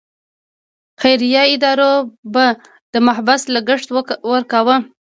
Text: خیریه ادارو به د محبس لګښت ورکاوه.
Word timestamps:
خیریه 1.01 1.43
ادارو 1.53 1.93
به 2.33 2.45
د 2.93 2.95
محبس 3.07 3.41
لګښت 3.55 3.87
ورکاوه. 4.31 4.75